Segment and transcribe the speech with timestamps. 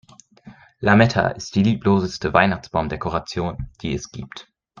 [0.79, 4.51] Lametta ist die liebloseste Weihnachtsbaumdekoration, die es gibt.